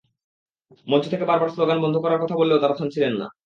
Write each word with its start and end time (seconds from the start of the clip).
মঞ্চ 0.87 1.05
থেকে 1.11 1.25
বারবার 1.25 1.49
স্লোগান 1.49 1.77
বন্ধ 1.81 1.95
করার 1.97 2.21
কথা 2.23 2.35
বললেও 2.37 2.61
তাঁরা 2.61 2.75
থামছিলেন 2.75 3.13
না। 3.13 3.27